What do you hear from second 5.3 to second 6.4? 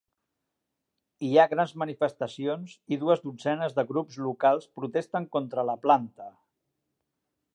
contra la planta.